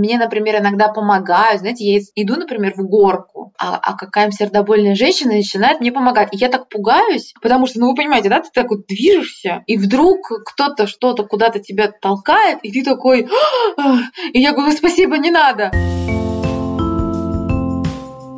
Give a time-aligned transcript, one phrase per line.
[0.00, 1.60] мне, например, иногда помогают.
[1.60, 6.30] Знаете, я иду, например, в горку, а, а какая-нибудь сердобольная женщина начинает мне помогать.
[6.32, 9.76] И я так пугаюсь, потому что, ну вы понимаете, да, ты так вот движешься, и
[9.76, 13.28] вдруг кто-то что-то куда-то тебя толкает, и ты такой,
[14.32, 15.70] и я говорю, спасибо, не надо.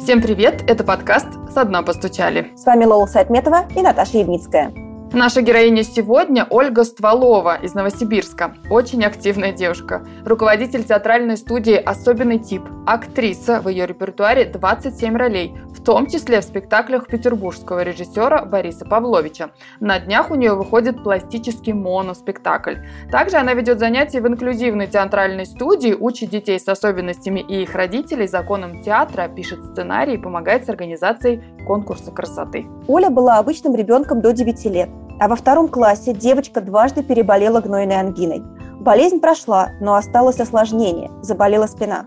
[0.02, 2.50] Всем привет, это подкаст «Со дна постучали».
[2.56, 4.91] С вами Лола Сайтметова и Наташа Явницкая.
[5.14, 8.54] Наша героиня сегодня Ольга Стволова из Новосибирска.
[8.70, 10.06] Очень активная девушка.
[10.24, 12.62] Руководитель театральной студии «Особенный тип».
[12.86, 13.60] Актриса.
[13.60, 19.50] В ее репертуаре 27 ролей, в том числе в спектаклях петербургского режиссера Бориса Павловича.
[19.80, 22.76] На днях у нее выходит пластический моноспектакль.
[23.10, 28.26] Также она ведет занятия в инклюзивной театральной студии, учит детей с особенностями и их родителей
[28.26, 32.66] законам театра, пишет сценарии и помогает с организацией конкурса красоты.
[32.88, 34.88] Оля была обычным ребенком до 9 лет.
[35.22, 38.42] А во втором классе девочка дважды переболела гнойной ангиной.
[38.80, 42.06] Болезнь прошла, но осталось осложнение– заболела спина.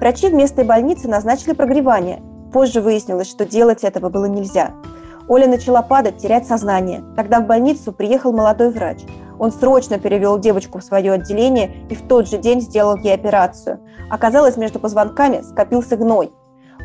[0.00, 2.22] Врачи в местной больнице назначили прогревание.
[2.54, 4.70] Позже выяснилось, что делать этого было нельзя.
[5.28, 7.04] Оля начала падать, терять сознание.
[7.16, 9.00] Тогда в больницу приехал молодой врач.
[9.38, 13.78] Он срочно перевел девочку в свое отделение и в тот же день сделал ей операцию.
[14.08, 16.32] Оказалось, между позвонками скопился гной.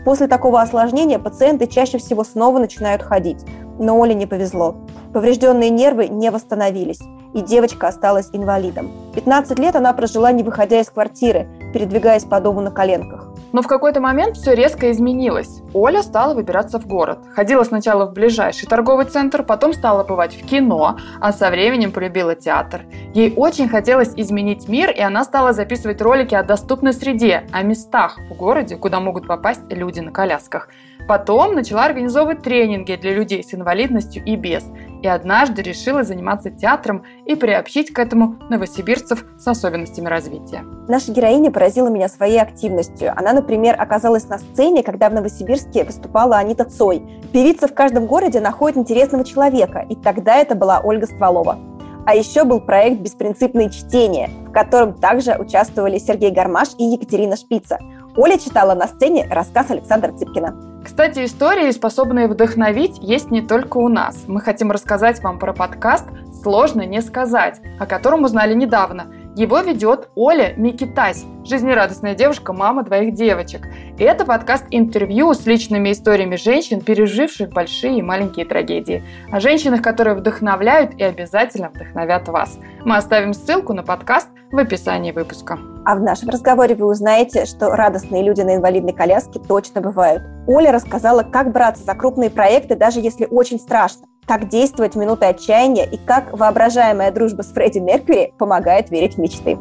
[0.04, 3.46] После такого осложнения пациенты чаще всего снова начинают ходить.
[3.80, 4.76] Но Оле не повезло.
[5.14, 7.02] Поврежденные нервы не восстановились,
[7.34, 8.92] и девочка осталась инвалидом.
[9.16, 13.30] 15 лет она прожила, не выходя из квартиры, передвигаясь по дому на коленках.
[13.52, 15.62] Но в какой-то момент все резко изменилось.
[15.74, 17.20] Оля стала выбираться в город.
[17.34, 22.36] Ходила сначала в ближайший торговый центр, потом стала бывать в кино, а со временем полюбила
[22.36, 22.82] театр.
[23.14, 28.20] Ей очень хотелось изменить мир, и она стала записывать ролики о доступной среде, о местах
[28.30, 30.70] в городе, куда могут попасть люди на колясках.
[31.10, 34.64] Потом начала организовывать тренинги для людей с инвалидностью и без.
[35.02, 40.64] И однажды решила заниматься театром и приобщить к этому новосибирцев с особенностями развития.
[40.88, 43.12] Наша героиня поразила меня своей активностью.
[43.18, 47.02] Она, например, оказалась на сцене, когда в Новосибирске выступала Анита Цой.
[47.34, 51.58] Певица в каждом городе находит интересного человека, и тогда это была Ольга Стволова.
[52.06, 57.80] А еще был проект «Беспринципные чтения», в котором также участвовали Сергей Гармаш и Екатерина Шпица.
[58.16, 60.82] Оля читала на сцене рассказ Александра Цыпкина.
[60.84, 64.24] Кстати, истории, способные вдохновить, есть не только у нас.
[64.28, 66.06] Мы хотим рассказать вам про подкаст
[66.42, 69.08] «Сложно не сказать», о котором узнали недавно.
[69.40, 73.70] Его ведет Оля Микитась, жизнерадостная девушка, мама двоих девочек.
[73.98, 79.02] И это подкаст-интервью с личными историями женщин, переживших большие и маленькие трагедии.
[79.32, 82.60] О женщинах, которые вдохновляют и обязательно вдохновят вас.
[82.84, 85.58] Мы оставим ссылку на подкаст в описании выпуска.
[85.86, 90.22] А в нашем разговоре вы узнаете, что радостные люди на инвалидной коляске точно бывают.
[90.48, 95.26] Оля рассказала, как браться за крупные проекты, даже если очень страшно, как действовать в минуты
[95.26, 99.58] отчаяния и как воображаемая дружба с Фредди Меркьюри помогает верить в мечты.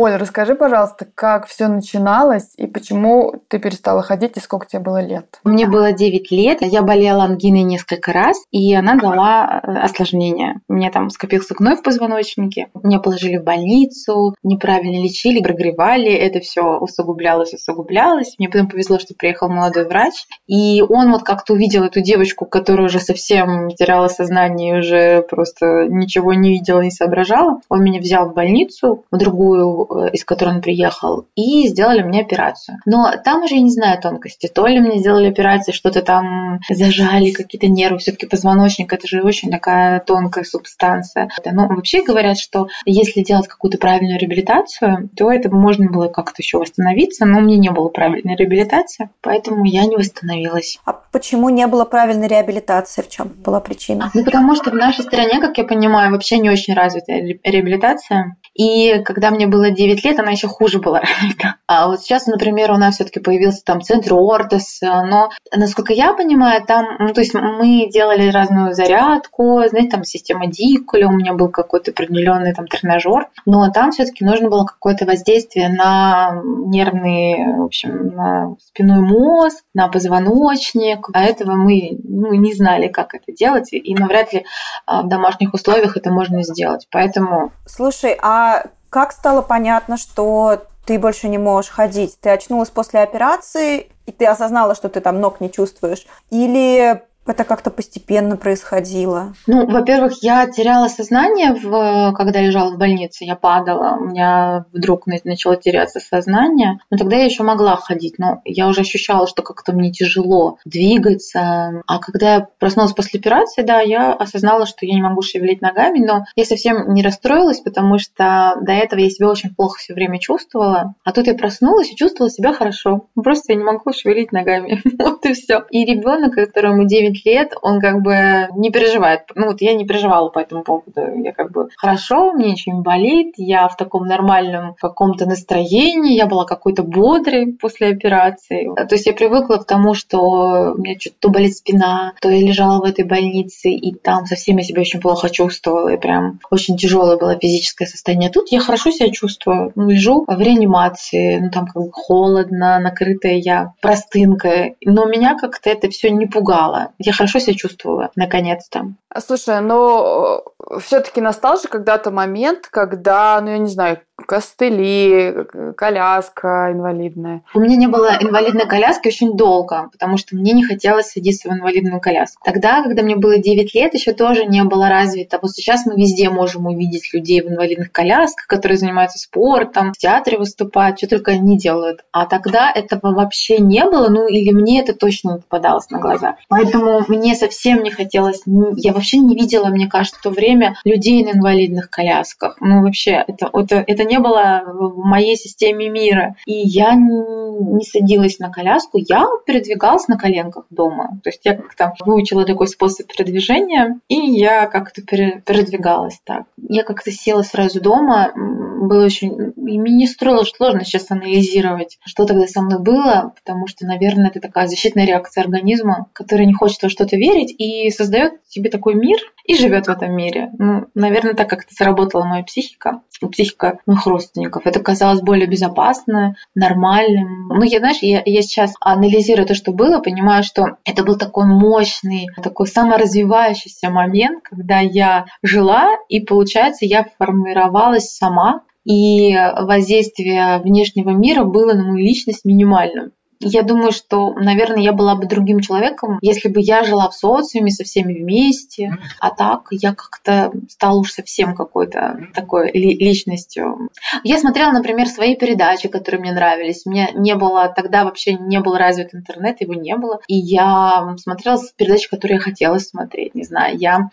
[0.00, 5.04] Оля, расскажи, пожалуйста, как все начиналось и почему ты перестала ходить и сколько тебе было
[5.04, 5.40] лет?
[5.42, 10.60] Мне было 9 лет, я болела ангиной несколько раз, и она дала э, осложнение.
[10.68, 16.38] У меня там скопился гной в позвоночнике, меня положили в больницу, неправильно лечили, прогревали, это
[16.38, 18.36] все усугублялось, усугублялось.
[18.38, 20.14] Мне потом повезло, что приехал молодой врач,
[20.46, 26.34] и он вот как-то увидел эту девочку, которая уже совсем теряла сознание уже просто ничего
[26.34, 27.58] не видела, не соображала.
[27.68, 32.78] Он меня взял в больницу, в другую из которой он приехал, и сделали мне операцию.
[32.86, 34.48] Но там уже я не знаю тонкости.
[34.48, 39.50] То ли мне сделали операцию, что-то там зажали, какие-то нервы, все-таки позвоночник, это же очень
[39.50, 41.28] такая тонкая субстанция.
[41.44, 46.58] Но вообще говорят, что если делать какую-то правильную реабилитацию, то это можно было как-то еще
[46.58, 50.78] восстановиться, но у меня не было правильной реабилитации, поэтому я не восстановилась.
[50.84, 53.02] А почему не было правильной реабилитации?
[53.02, 54.10] В чем была причина?
[54.14, 58.36] Ну, потому что в нашей стране, как я понимаю, вообще не очень развита реабилитация.
[58.54, 61.56] И когда мне было 9 лет, она еще хуже была развита.
[61.66, 66.64] А вот сейчас, например, у нас все-таки появился там центр Ортос, но, насколько я понимаю,
[66.66, 71.48] там, ну, то есть мы делали разную зарядку, знаете, там система Дикуля, у меня был
[71.48, 78.08] какой-то определенный там тренажер, но там все-таки нужно было какое-то воздействие на нервный, в общем,
[78.14, 81.08] на спиной мозг, на позвоночник.
[81.12, 84.44] А этого мы ну, не знали, как это делать, и навряд ли
[84.86, 86.88] а, в домашних условиях это можно сделать.
[86.90, 87.52] Поэтому...
[87.66, 92.18] Слушай, а как стало понятно, что ты больше не можешь ходить?
[92.20, 96.06] Ты очнулась после операции, и ты осознала, что ты там ног не чувствуешь?
[96.30, 99.34] Или Это как-то постепенно происходило?
[99.46, 103.24] Ну, во-первых, я теряла сознание, в, когда лежала в больнице.
[103.24, 106.80] Я падала, у меня вдруг начало теряться сознание.
[106.90, 111.82] Но тогда я еще могла ходить, но я уже ощущала, что как-то мне тяжело двигаться.
[111.86, 115.98] А когда я проснулась после операции, да, я осознала, что я не могу шевелить ногами,
[115.98, 120.18] но я совсем не расстроилась, потому что до этого я себя очень плохо все время
[120.18, 120.94] чувствовала.
[121.04, 123.06] А тут я проснулась и чувствовала себя хорошо.
[123.14, 124.80] Просто я не могу шевелить ногами.
[124.98, 125.64] вот и все.
[125.70, 129.22] И ребенок, которому 9 лет, он как бы не переживает.
[129.34, 131.00] Ну вот я не переживала по этому поводу.
[131.22, 136.26] Я как бы хорошо, мне ничего не болит, я в таком нормальном каком-то настроении, я
[136.26, 138.68] была какой-то бодрой после операции.
[138.74, 142.40] То есть я привыкла к тому, что у меня что-то то болит спина, то я
[142.40, 146.76] лежала в этой больнице, и там совсем я себя очень плохо чувствовала, и прям очень
[146.76, 148.30] тяжелое было физическое состояние.
[148.30, 149.72] Тут я хорошо себя чувствую.
[149.74, 155.70] Ну, лежу в реанимации, ну там как бы холодно, накрытая я простынкой, но меня как-то
[155.70, 156.92] это все не пугало.
[156.98, 158.92] Я хорошо себя чувствовала, наконец-то.
[159.18, 166.70] Слушай, но э, все-таки настал же когда-то момент, когда, ну я не знаю, костыли, коляска
[166.72, 167.42] инвалидная.
[167.54, 171.52] У меня не было инвалидной коляски очень долго, потому что мне не хотелось садиться в
[171.52, 172.42] инвалидную коляску.
[172.44, 175.38] Тогда, когда мне было 9 лет, еще тоже не было развито.
[175.40, 180.38] Вот сейчас мы везде можем увидеть людей в инвалидных колясках, которые занимаются спортом, в театре
[180.38, 182.04] выступают, что только они делают.
[182.12, 186.36] А тогда этого вообще не было, ну или мне это точно не попадалось на глаза.
[186.48, 191.24] Поэтому мне совсем не хотелось, я вообще не видела, мне кажется, в то время людей
[191.24, 192.56] на инвалидных колясках.
[192.60, 196.34] Ну вообще, это, это, это не было в моей системе мира.
[196.46, 201.20] И я не садилась на коляску, я передвигалась на коленках дома.
[201.22, 206.44] То есть я как-то выучила такой способ передвижения, и я как-то передвигалась так.
[206.56, 209.52] Я как-то села сразу дома, было очень...
[209.68, 214.28] И мне не строило сложно сейчас анализировать, что тогда со мной было, потому что, наверное,
[214.28, 218.94] это такая защитная реакция организма, который не хочет во что-то верить и создает себе такой
[218.94, 219.18] мир
[219.48, 220.50] и живет в этом мире.
[220.58, 223.00] Ну, наверное, так как-то сработала моя психика,
[223.32, 224.66] психика моих родственников.
[224.66, 227.48] Это казалось более безопасно, нормальным.
[227.48, 231.46] Ну, я, знаешь, я, я сейчас анализирую то, что было, понимаю, что это был такой
[231.46, 241.10] мощный, такой саморазвивающийся момент, когда я жила, и, получается, я формировалась сама, и воздействие внешнего
[241.10, 243.12] мира было на мою личность минимальным.
[243.40, 247.70] Я думаю, что, наверное, я была бы другим человеком, если бы я жила в социуме
[247.70, 248.96] со всеми вместе.
[249.20, 253.90] А так я как-то стала уж совсем какой-то такой личностью.
[254.24, 256.84] Я смотрела, например, свои передачи, которые мне нравились.
[256.84, 260.20] Мне не было тогда вообще не был развит интернет, его не было.
[260.26, 263.34] И я смотрела передачи, которые я хотела смотреть.
[263.34, 264.10] Не знаю, я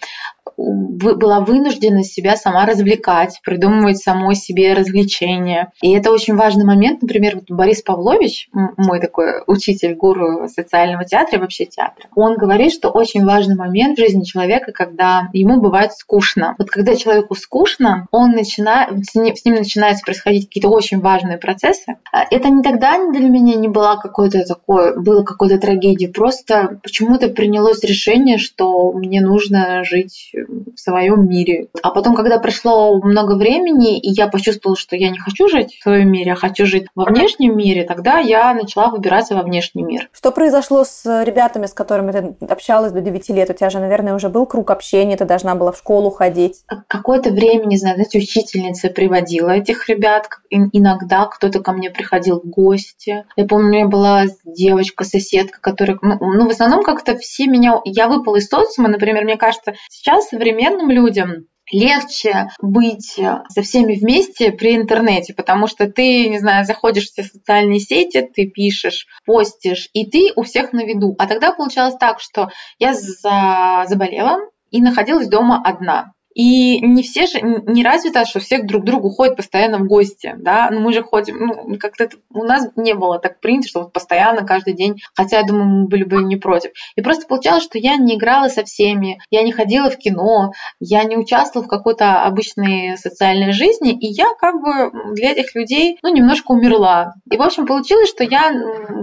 [0.58, 5.72] была вынуждена себя сама развлекать, придумывать самой себе развлечения.
[5.82, 7.02] И это очень важный момент.
[7.02, 12.74] Например, вот Борис Павлович, мой такой учитель, гуру социального театра и вообще театра, он говорит,
[12.74, 16.56] что очень важный момент в жизни человека, когда ему бывает скучно.
[16.58, 21.98] Вот когда человеку скучно, он начинает, с ним, начинаются происходить какие-то очень важные процессы.
[22.12, 27.30] А это не тогда для меня не была какой-то такой, было какой-то трагедии, просто почему-то
[27.30, 31.68] принялось решение, что мне нужно жить в своем мире.
[31.82, 35.84] А потом, когда прошло много времени, и я почувствовала, что я не хочу жить в
[35.84, 40.10] своем мире, а хочу жить во внешнем мире, тогда я начала выбираться во внешний мир.
[40.12, 43.50] Что произошло с ребятами, с которыми ты общалась до 9 лет?
[43.50, 46.64] У тебя же, наверное, уже был круг общения, ты должна была в школу ходить.
[46.88, 50.30] Какое-то время, не знаю, знаете, учительница приводила этих ребят.
[50.50, 53.26] Иногда кто-то ко мне приходил в гости.
[53.36, 55.98] Я помню, у меня была девочка, соседка, которая...
[56.02, 57.80] Ну, ну в основном как-то все меня...
[57.86, 64.52] Я выпала из социума, например, мне кажется, сейчас современным людям легче быть со всеми вместе
[64.52, 69.90] при интернете, потому что ты, не знаю, заходишь в все социальные сети, ты пишешь, постишь,
[69.94, 71.16] и ты у всех на виду.
[71.18, 74.38] А тогда получалось так, что я заболела
[74.70, 76.14] и находилась дома одна.
[76.36, 80.36] И не все же, не развито, что все друг к другу ходят постоянно в гости,
[80.38, 83.94] да, ну мы же ходим, ну как-то у нас не было так принято, что вот
[83.94, 86.72] постоянно каждый день, хотя я думаю, мы были бы не против.
[86.98, 90.52] И просто получалось, что я не играла со всеми, я не ходила в кино,
[90.82, 95.98] я не участвовала в какой-то обычной социальной жизни, и я как бы для этих людей,
[96.04, 97.14] ну, немножко умерла.
[97.32, 98.54] И, в общем, получилось, что я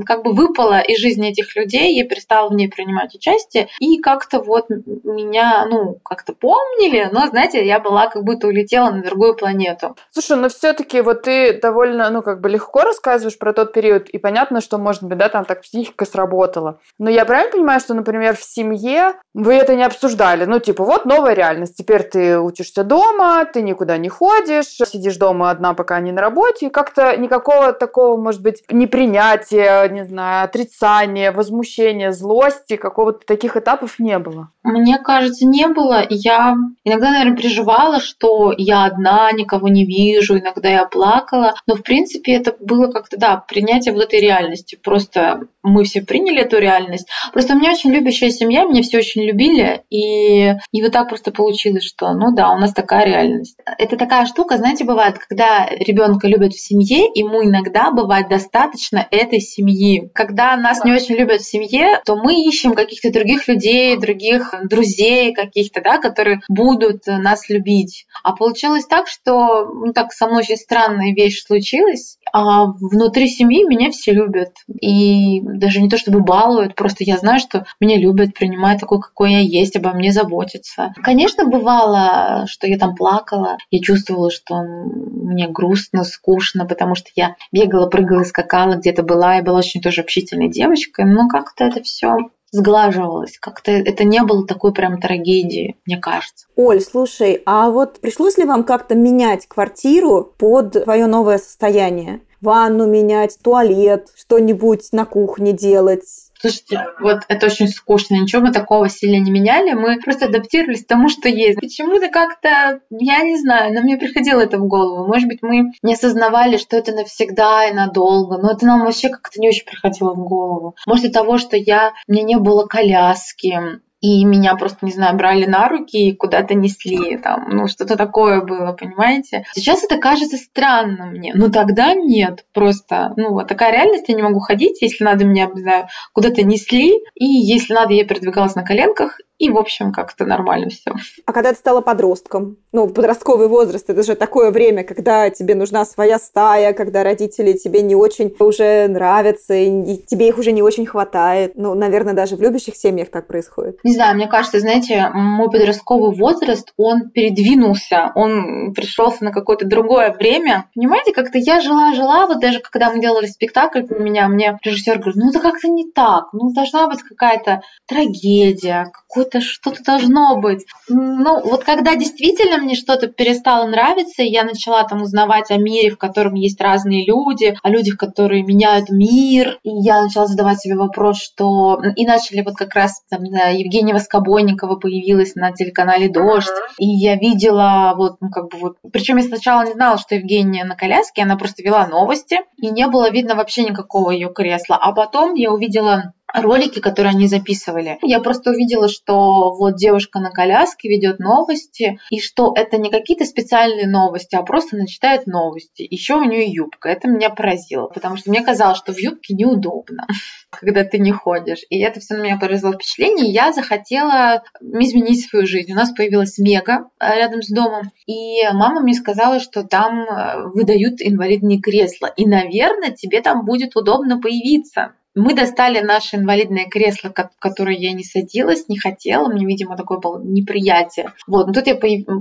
[0.05, 4.43] как бы выпала из жизни этих людей, я перестала в ней принимать участие, и как-то
[4.43, 9.37] вот меня, ну, как-то помнили, но но, знаете, я была как будто улетела на другую
[9.37, 9.97] планету.
[10.11, 14.19] Слушай, но все-таки вот ты довольно, ну, как бы легко рассказываешь про тот период, и
[14.19, 16.81] понятно, что, может быть, да, там так психика сработала.
[16.99, 20.47] Но я правильно понимаю, что, например, в семье вы это не обсуждали?
[20.47, 25.50] Ну, типа, вот новая реальность, теперь ты учишься дома, ты никуда не ходишь, сидишь дома
[25.50, 31.31] одна, пока не на работе, и как-то никакого такого, может быть, непринятия, не знаю, отрицания,
[31.31, 34.49] возмущения, злости, какого-то таких этапов не было?
[34.64, 36.05] Мне кажется, не было.
[36.09, 41.54] Я иногда, наверное, переживала, что я одна, никого не вижу, иногда я плакала.
[41.66, 44.78] Но, в принципе, это было как-то, да, принятие вот этой реальности.
[44.83, 47.09] Просто мы все приняли эту реальность.
[47.33, 51.31] Просто у меня очень любящая семья, меня все очень любили, и, и вот так просто
[51.31, 53.57] получилось, что, ну да, у нас такая реальность.
[53.78, 59.40] Это такая штука, знаете, бывает, когда ребенка любят в семье, ему иногда бывает достаточно этой
[59.40, 60.11] семьи.
[60.14, 65.33] Когда нас не очень любят в семье, то мы ищем каких-то других людей, других друзей
[65.33, 68.06] каких-то, да, которые будут нас любить.
[68.23, 73.64] А получилось так, что, ну так, со мной очень странная вещь случилась, а внутри семьи
[73.64, 74.52] меня все любят.
[74.80, 79.32] И даже не то чтобы балуют, просто я знаю, что меня любят, принимают такой, какой
[79.32, 80.92] я есть, обо мне заботятся.
[81.02, 87.37] Конечно, бывало, что я там плакала, я чувствовала, что мне грустно, скучно, потому что я
[87.52, 92.16] бегала, прыгала, скакала, где-то была, и была очень тоже общительной девочкой, но как-то это все
[92.52, 93.38] сглаживалось.
[93.38, 96.47] Как-то это не было такой прям трагедии, мне кажется.
[96.54, 102.21] Оль, слушай, а вот пришлось ли вам как-то менять квартиру под твое новое состояние?
[102.40, 106.22] Ванну менять, туалет, что-нибудь на кухне делать?
[106.43, 110.89] Слушайте, вот это очень скучно, ничего мы такого сильно не меняли, мы просто адаптировались к
[110.89, 111.61] тому, что есть.
[111.61, 115.07] Почему-то как-то, я не знаю, нам не приходило это в голову.
[115.07, 119.39] Может быть, мы не осознавали, что это навсегда и надолго, но это нам вообще как-то
[119.41, 120.75] не очень приходило в голову.
[120.85, 125.47] Может, из того, что я, мне не было коляски, и меня просто, не знаю, брали
[125.47, 129.44] на руки и куда-то несли, там, ну, что-то такое было, понимаете?
[129.54, 134.23] Сейчас это кажется странным мне, но тогда нет, просто, ну, вот такая реальность, я не
[134.23, 138.64] могу ходить, если надо меня, не знаю, куда-то несли, и если надо, я передвигалась на
[138.64, 140.93] коленках, и, в общем, как-то нормально все.
[141.27, 145.85] А когда ты стала подростком, ну, подростковый возраст, это же такое время, когда тебе нужна
[145.85, 150.87] своя стая, когда родители тебе не очень уже нравятся, и тебе их уже не очень
[150.87, 151.55] хватает.
[151.57, 153.81] Ну, наверное, даже в любящих семьях так происходит.
[153.83, 160.13] Не знаю, мне кажется, знаете, мой подростковый возраст, он передвинулся, он пришелся на какое-то другое
[160.13, 160.67] время.
[160.73, 165.31] Понимаете, как-то я жила-жила, вот даже когда мы делали спектакль меня, мне режиссер говорит, ну,
[165.31, 170.67] это как-то не так, ну, должна быть какая-то трагедия, какой-то это что-то должно быть.
[170.89, 175.91] Ну, вот когда действительно мне что-то перестало нравиться, и я начала там узнавать о мире,
[175.91, 180.77] в котором есть разные люди, о людях, которые меняют мир, и я начала задавать себе
[180.77, 181.81] вопрос, что...
[181.97, 187.17] И начали вот как раз там, да, Евгения Воскобойникова появилась на телеканале «Дождь», и я
[187.17, 188.77] видела вот, ну, как бы вот...
[188.93, 192.87] Причем я сначала не знала, что Евгения на коляске, она просто вела новости, и не
[192.87, 194.77] было видно вообще никакого ее кресла.
[194.77, 197.99] А потом я увидела ролики, которые они записывали.
[198.03, 203.25] Я просто увидела, что вот девушка на коляске ведет новости, и что это не какие-то
[203.25, 205.87] специальные новости, а просто она читает новости.
[205.89, 206.89] Еще у нее юбка.
[206.89, 210.07] Это меня поразило, потому что мне казалось, что в юбке неудобно,
[210.51, 211.61] когда ты не ходишь.
[211.71, 215.73] И это все на меня произвело впечатление, я захотела изменить свою жизнь.
[215.73, 220.49] У нас появилась Мега э, рядом с домом, и мама мне сказала, что там э,
[220.55, 224.95] выдают инвалидные кресла, и, наверное, тебе там будет удобно появиться.
[225.14, 229.28] Мы достали наше инвалидное кресло, в которое я не садилась, не хотела.
[229.28, 231.12] Мне, видимо, такое было неприятие.
[231.26, 231.49] Вот.
[231.49, 231.76] Но тут я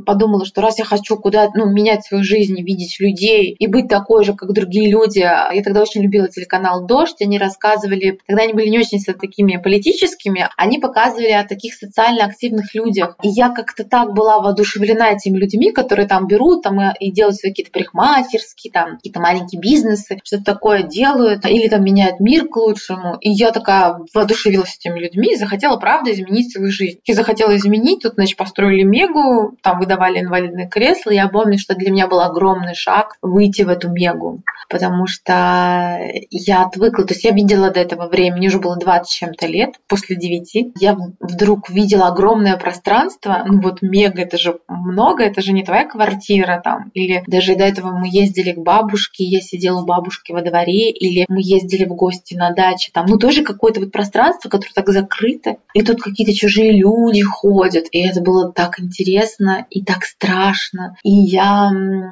[0.05, 4.25] подумала, что раз я хочу куда ну, менять свою жизнь, видеть людей и быть такой
[4.25, 5.19] же, как другие люди.
[5.19, 7.21] Я тогда очень любила телеканал «Дождь».
[7.21, 12.75] Они рассказывали, тогда они были не очень такими политическими, они показывали о таких социально активных
[12.75, 13.15] людях.
[13.23, 17.51] И я как-то так была воодушевлена этими людьми, которые там берут там, и делают свои
[17.51, 22.80] какие-то парикмахерские, там какие-то маленькие бизнесы, что-то такое делают, или там меняют мир к лучшему
[22.81, 23.17] лучшему.
[23.21, 26.99] И я такая воодушевилась этими людьми и захотела, правда, изменить свою жизнь.
[27.05, 28.01] И захотела изменить.
[28.03, 31.11] Тут, значит, построили Мегу, там выдавали инвалидные кресла.
[31.11, 36.63] Я помню, что для меня был огромный шаг выйти в эту Мегу, потому что я
[36.63, 37.05] отвыкла.
[37.05, 40.73] То есть я видела до этого времени, уже было 20 чем-то лет, после 9.
[40.79, 43.43] Я вдруг видела огромное пространство.
[43.45, 46.89] Ну вот Мега, это же много, это же не твоя квартира там.
[46.93, 51.25] Или даже до этого мы ездили к бабушке, я сидела у бабушки во дворе, или
[51.27, 54.89] мы ездили в гости на дачу даче, там, ну, тоже какое-то вот пространство, которое так
[54.89, 60.95] закрыто, и тут какие-то чужие люди ходят, и это было так интересно и так страшно.
[61.03, 61.69] И я,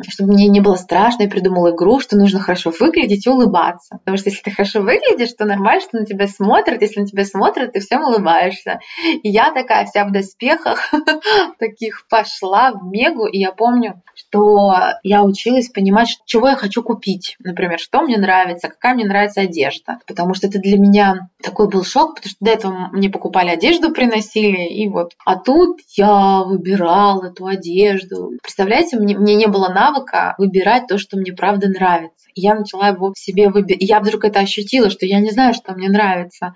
[0.07, 3.97] чтобы мне не было страшно, я придумала игру, что нужно хорошо выглядеть и улыбаться.
[3.99, 6.81] Потому что если ты хорошо выглядишь, то нормально, что на тебя смотрят.
[6.81, 8.79] Если на тебя смотрят, ты всем улыбаешься.
[9.23, 10.91] И я такая вся в доспехах,
[11.59, 13.25] таких пошла в мегу.
[13.25, 14.73] И я помню, что
[15.03, 17.35] я училась понимать, чего я хочу купить.
[17.39, 19.99] Например, что мне нравится, какая мне нравится одежда.
[20.07, 23.91] Потому что это для меня такой был шок, потому что до этого мне покупали одежду,
[23.91, 25.13] приносили, и вот.
[25.25, 28.31] А тут я выбирала эту одежду.
[28.41, 32.27] Представляете, мне, мне не было навыка выбирать то, что мне правда нравится.
[32.35, 33.81] Я начала его себе выбирать.
[33.81, 36.55] Я вдруг это ощутила, что я не знаю, что мне нравится.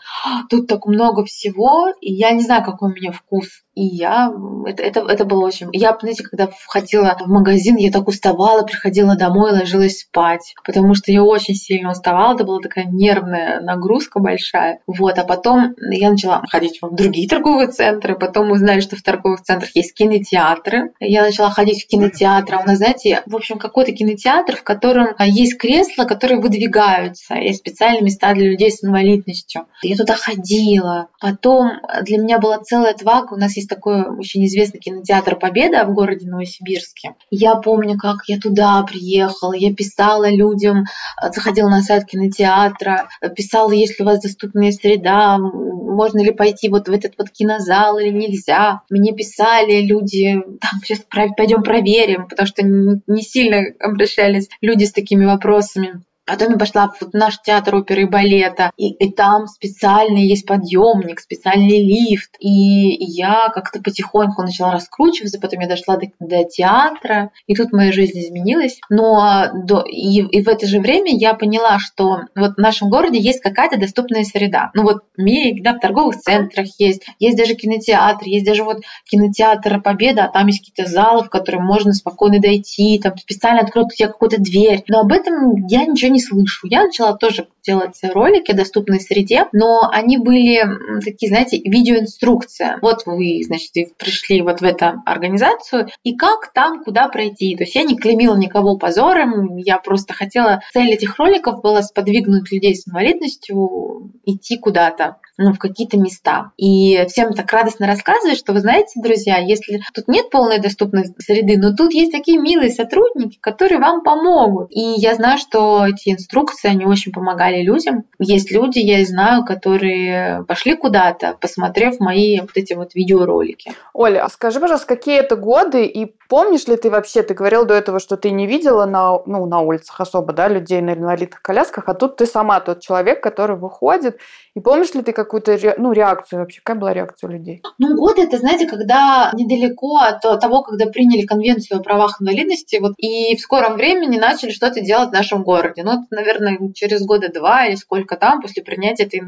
[0.49, 3.63] Тут так много всего, и я не знаю, какой у меня вкус.
[3.75, 4.31] И я,
[4.67, 5.69] это, это, это было очень...
[5.73, 11.11] Я, знаете, когда входила в магазин, я так уставала, приходила домой, ложилась спать, потому что
[11.11, 14.79] я очень сильно уставала, это была такая нервная нагрузка большая.
[14.85, 19.41] Вот, а потом я начала ходить в другие торговые центры, потом узнали, что в торговых
[19.41, 20.93] центрах есть кинотеатры.
[20.99, 25.15] Я начала ходить в кинотеатры, а у нас, знаете, в общем, какой-то кинотеатр, в котором
[25.19, 29.65] есть кресла, которые выдвигаются, есть специальные места для людей с инвалидностью.
[29.81, 31.07] Я туда ходила.
[31.19, 31.71] Потом
[32.03, 35.93] для меня была целая твага, у нас есть есть такой очень известный кинотеатр «Победа» в
[35.93, 37.15] городе Новосибирске.
[37.31, 43.71] Я помню, как я туда приехала, я писала людям, э, заходила на сайт кинотеатра, писала,
[43.71, 48.09] есть ли у вас доступная среда, можно ли пойти вот в этот вот кинозал или
[48.09, 48.81] нельзя.
[48.89, 50.99] Мне писали люди, там, сейчас
[51.37, 56.03] пойдем проверим, потому что не сильно обращались люди с такими вопросами.
[56.25, 61.19] Потом я пошла в наш театр оперы и балета, и, и там специальный есть подъемник,
[61.19, 62.35] специальный лифт.
[62.39, 67.91] И я как-то потихоньку начала раскручиваться, потом я дошла до, до театра, и тут моя
[67.91, 68.79] жизнь изменилась.
[68.89, 73.19] Но до, и, и в это же время я поняла, что вот в нашем городе
[73.19, 74.71] есть какая-то доступная среда.
[74.73, 79.81] Ну вот МИГ, да, в торговых центрах есть, есть даже кинотеатр, есть даже вот кинотеатр
[79.81, 84.07] Победа, а там есть какие-то залы, в которые можно спокойно дойти, там специально откроют тебе
[84.07, 84.83] какую-то дверь.
[84.87, 86.67] Но об этом я ничего не слышу.
[86.67, 90.63] Я начала тоже делать ролики о доступной среде, но они были
[91.03, 92.79] такие, знаете, видеоинструкция.
[92.81, 97.55] Вот вы, значит, пришли вот в эту организацию, и как там, куда пройти.
[97.55, 100.61] То есть я не клеймила никого позором, я просто хотела...
[100.73, 106.51] Цель этих роликов была сподвигнуть людей с инвалидностью идти куда-то ну, в какие-то места.
[106.57, 111.57] И всем так радостно рассказывать, что вы знаете, друзья, если тут нет полной доступной среды,
[111.57, 114.67] но тут есть такие милые сотрудники, которые вам помогут.
[114.71, 118.03] И я знаю, что эти инструкции, они очень помогали людям.
[118.19, 123.73] Есть люди, я знаю, которые пошли куда-то, посмотрев мои вот эти вот видеоролики.
[123.93, 127.75] Оля, а скажи, пожалуйста, какие это годы и помнишь ли ты вообще, ты говорил до
[127.75, 131.87] этого, что ты не видела на, ну, на улицах особо, да, людей на инвалидных колясках,
[131.87, 134.19] а тут ты сама тот человек, который выходит.
[134.55, 136.61] И помнишь ли ты какую-то ну, реакцию вообще?
[136.63, 137.63] Какая была реакция у людей?
[137.79, 142.93] Ну, год это, знаете, когда недалеко от того, когда приняли конвенцию о правах инвалидности, вот,
[142.97, 145.83] и в скором времени начали что-то делать в нашем городе.
[145.83, 149.23] Ну, это, наверное, через года два или сколько там, после принятия этой...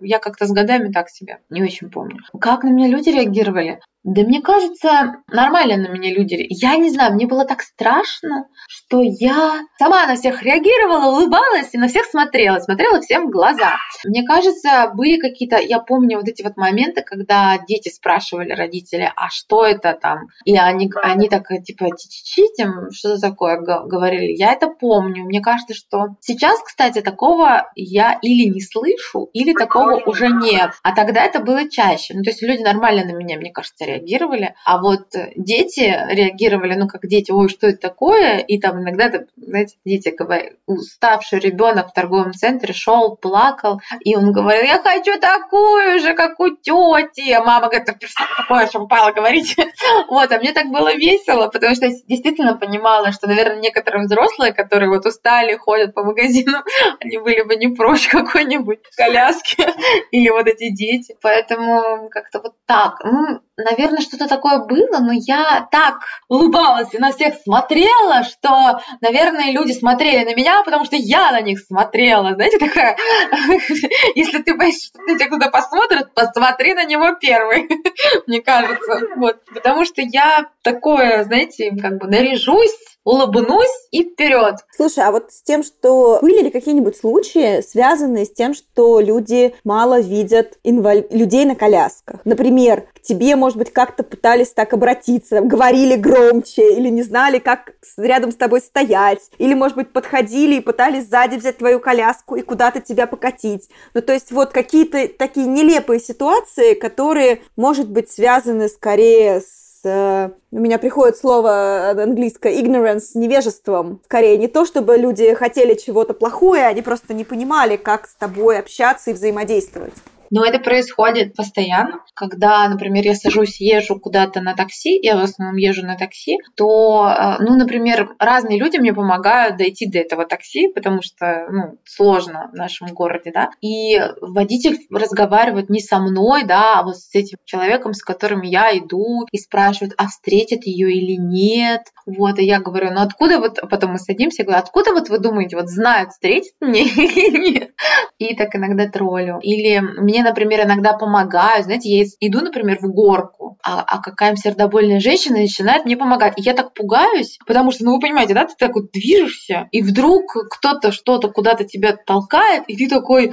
[0.00, 2.16] Я как-то с годами так себя не очень помню.
[2.40, 3.80] Как на меня люди реагировали?
[4.02, 6.46] Да мне кажется, нормально на меня люди.
[6.48, 11.78] Я не знаю, мне было так страшно, что я сама на всех реагировала, улыбалась и
[11.78, 13.76] на всех смотрела, смотрела всем в глаза.
[14.04, 19.28] Мне кажется, были какие-то, я помню вот эти вот моменты, когда дети спрашивали родители, а
[19.28, 20.28] что это там?
[20.44, 22.46] И они, они так типа чи
[22.92, 24.32] что за такое говорили.
[24.36, 25.24] Я это помню.
[25.24, 30.72] Мне кажется, что сейчас, кстати, такого я или не слышу, или такого уже нет.
[30.82, 32.14] А тогда это было чаще.
[32.14, 36.74] Ну, то есть люди нормально на меня, мне кажется, реагировали, а вот э, дети реагировали,
[36.74, 41.90] ну, как дети, ой, что это такое, и там иногда, знаете, дети говорят, уставший ребенок
[41.90, 47.32] в торговом центре шел, плакал, и он говорил, я хочу такую же, как у тети,
[47.32, 49.56] а мама говорит, что такое, что упала говорить,
[50.08, 54.52] вот, а мне так было весело, потому что я действительно понимала, что, наверное, некоторые взрослые,
[54.52, 56.58] которые вот устали, ходят по магазину,
[57.00, 59.64] они были бы не прочь какой-нибудь коляски
[60.10, 65.66] или вот эти дети, поэтому как-то вот так, ну, наверное, что-то такое было, но я
[65.70, 71.32] так улыбалась и на всех смотрела, что, наверное, люди смотрели на меня, потому что я
[71.32, 72.34] на них смотрела.
[72.34, 72.96] Знаете, такая,
[74.14, 77.68] если ты боишься, что на тебя кто-то посмотрит, посмотри на него первый,
[78.26, 79.00] мне кажется.
[79.16, 79.44] Вот.
[79.52, 82.76] Потому что я такое, знаете, как бы наряжусь,
[83.10, 84.56] улыбнусь и вперед.
[84.76, 89.54] Слушай, а вот с тем, что были ли какие-нибудь случаи, связанные с тем, что люди
[89.64, 91.12] мало видят инвалид...
[91.12, 92.20] людей на колясках?
[92.24, 97.72] Например, к тебе, может быть, как-то пытались так обратиться, говорили громче, или не знали, как
[97.96, 102.42] рядом с тобой стоять, или, может быть, подходили и пытались сзади взять твою коляску и
[102.42, 103.68] куда-то тебя покатить.
[103.94, 110.30] Ну, то есть вот какие-то такие нелепые ситуации, которые, может быть, связаны скорее с Э,
[110.50, 114.00] у меня приходит слово английское ignorance, невежеством.
[114.04, 118.58] Скорее, не то, чтобы люди хотели чего-то плохое, они просто не понимали, как с тобой
[118.58, 119.94] общаться и взаимодействовать.
[120.30, 122.00] Но это происходит постоянно.
[122.14, 127.08] Когда, например, я сажусь, езжу куда-то на такси, я в основном езжу на такси, то,
[127.08, 132.50] э, ну, например, разные люди мне помогают дойти до этого такси, потому что, ну, сложно
[132.52, 133.50] в нашем городе, да.
[133.60, 138.76] И водитель разговаривает не со мной, да, а вот с этим человеком, с которым я
[138.78, 141.82] иду, и спрашивает, а встретит ее или нет.
[142.06, 145.18] Вот, и я говорю, ну откуда вот, потом мы садимся, я говорю, откуда вот вы
[145.18, 147.70] думаете, вот знают, встретит мне или нет?
[148.18, 149.38] И так иногда троллю.
[149.42, 151.64] Или мне например, иногда помогают.
[151.64, 156.34] Знаете, я иду, например, в горку, а, а какая-нибудь сердобольная женщина начинает мне помогать.
[156.38, 159.82] И я так пугаюсь, потому что, ну вы понимаете, да, ты так вот движешься, и
[159.82, 163.32] вдруг кто-то что-то куда-то тебя толкает, и ты такой,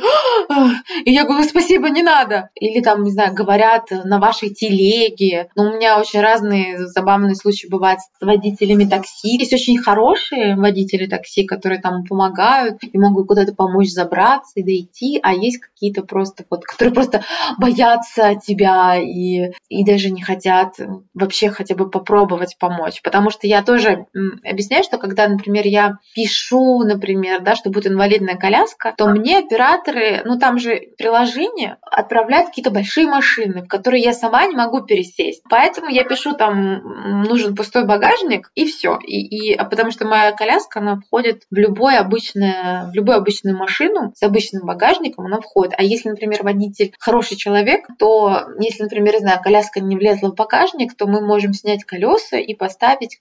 [1.05, 2.49] и я говорю, спасибо, не надо.
[2.55, 5.49] Или там, не знаю, говорят на вашей телеге.
[5.55, 9.37] Но ну, у меня очень разные забавные случаи бывают с водителями такси.
[9.37, 15.19] Есть очень хорошие водители такси, которые там помогают и могут куда-то помочь забраться и дойти,
[15.21, 17.23] а есть какие-то просто вот которые просто
[17.57, 20.75] боятся тебя и, и даже не хотят
[21.13, 23.01] вообще хотя бы попробовать помочь.
[23.01, 24.05] Потому что я тоже
[24.43, 30.21] объясняю, что когда, например, я пишу, например, да, что будет инвалидная коляска, то мне операторы,
[30.23, 35.41] ну там же приложение отправляют какие-то большие машины, в которые я сама не могу пересесть.
[35.49, 38.99] Поэтому я пишу там нужен пустой багажник и все.
[39.03, 43.57] И, и, а потому что моя коляска, она входит в любой обычное, в любую обычную
[43.57, 45.73] машину с обычным багажником, она входит.
[45.77, 50.31] А если, например, водитель водитель хороший человек, то если, например, не знаю, коляска не влезла
[50.31, 53.19] в багажник, то мы можем снять колеса и поставить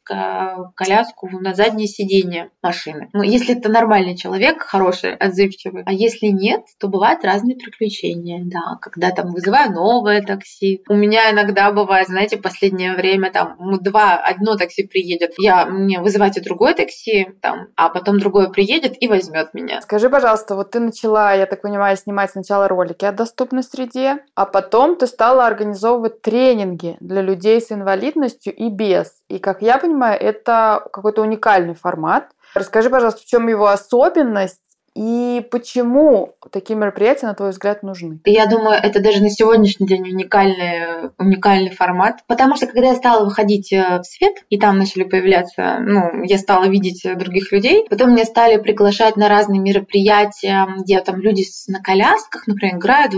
[0.74, 3.08] коляску на заднее сиденье машины.
[3.12, 5.82] Ну, если это нормальный человек, хороший, отзывчивый.
[5.86, 10.82] А если нет, то бывают разные приключения, да, когда там вызываю новое такси.
[10.88, 16.36] У меня иногда бывает, знаете, последнее время там два, одно такси приедет, я мне вызывать
[16.36, 19.80] и другое такси, там, а потом другое приедет и возьмет меня.
[19.80, 24.46] Скажи, пожалуйста, вот ты начала, я так понимаю, снимать сначала ролики о доступной среде, а
[24.46, 29.12] потом ты стала организовывать тренинги для людей с инвалидностью и без.
[29.28, 32.30] И, как я понимаю, это какой-то уникальный формат.
[32.54, 34.60] Расскажи, пожалуйста, в чем его особенность
[34.96, 38.18] и почему такие мероприятия, на твой взгляд, нужны?
[38.24, 42.24] Я думаю, это даже на сегодняшний день уникальный, уникальный формат.
[42.26, 46.38] Потому что когда я стала выходить э, в свет, и там начали появляться, ну, я
[46.38, 51.82] стала видеть других людей, потом меня стали приглашать на разные мероприятия, где там люди на
[51.82, 53.14] колясках, например, играют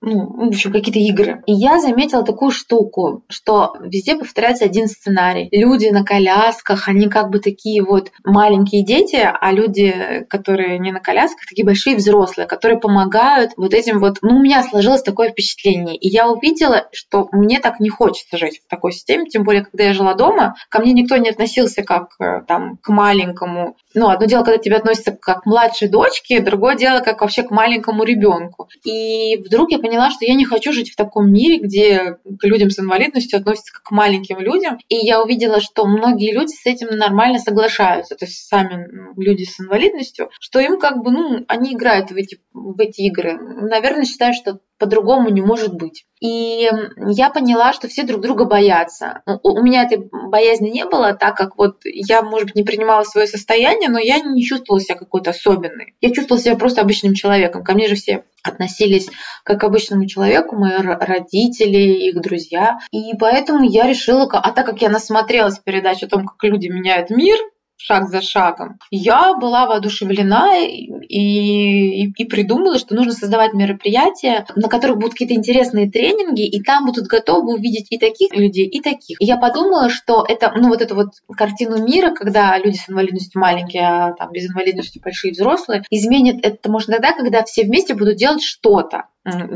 [0.00, 1.42] ну, в общем, какие-то игры.
[1.46, 5.48] И я заметила такую штуку, что везде повторяется один сценарий.
[5.50, 11.00] Люди на колясках, они как бы такие вот маленькие дети, а люди, которые не на
[11.00, 14.18] колясках, такие большие взрослые, которые помогают вот этим вот...
[14.22, 15.96] Ну, у меня сложилось такое впечатление.
[15.96, 19.84] И я увидела, что мне так не хочется жить в такой системе, тем более, когда
[19.84, 23.76] я жила дома, ко мне никто не относился как э, там к маленькому.
[23.94, 27.50] Ну, одно дело, когда тебя относятся как к младшей дочке, другое дело, как вообще к
[27.50, 28.68] маленькому ребенку.
[28.84, 32.70] И вдруг я поняла, что я не хочу жить в таком мире, где к людям
[32.70, 34.78] с инвалидностью относятся как к маленьким людям.
[34.88, 39.60] И я увидела, что многие люди с этим нормально соглашаются, то есть сами люди с
[39.60, 43.38] инвалидностью, что им как бы, ну, они играют в эти, в эти игры.
[43.38, 46.04] Наверное, считаю, что по-другому не может быть.
[46.20, 46.68] И
[47.08, 49.22] я поняла, что все друг друга боятся.
[49.42, 53.26] У меня этой боязни не было, так как вот я, может быть, не принимала свое
[53.26, 55.94] состояние, но я не чувствовала себя какой-то особенной.
[56.00, 57.64] Я чувствовала себя просто обычным человеком.
[57.64, 59.08] Ко мне же все относились
[59.44, 62.78] как к обычному человеку, мои родители, их друзья.
[62.90, 67.10] И поэтому я решила, а так как я насмотрелась передач о том, как люди меняют
[67.10, 67.38] мир,
[67.76, 68.78] шаг за шагом.
[68.90, 75.34] Я была воодушевлена и, и, и придумала, что нужно создавать мероприятия, на которых будут какие-то
[75.34, 79.20] интересные тренинги, и там будут готовы увидеть и таких людей, и таких.
[79.20, 83.40] И я подумала, что это, ну вот эту вот картину мира, когда люди с инвалидностью
[83.40, 88.16] маленькие, а там без инвалидности большие взрослые, изменит это можно тогда, когда все вместе будут
[88.16, 89.04] делать что-то